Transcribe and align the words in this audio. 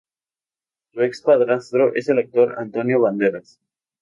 Su 0.93 1.01
ex 1.03 1.21
padrastro 1.21 1.93
es 1.93 2.09
el 2.09 2.17
actor 2.17 2.55
Antonio 2.57 3.01
Banderas. 3.01 3.59